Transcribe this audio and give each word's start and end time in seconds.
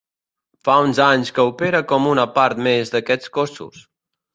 Fa 0.67 0.77
uns 0.85 1.01
anys 1.09 1.31
que 1.37 1.47
opera 1.51 1.83
com 1.95 2.11
una 2.15 2.27
part 2.41 2.67
més 2.73 2.97
d’aquests 2.97 3.39
cossos. 3.41 3.89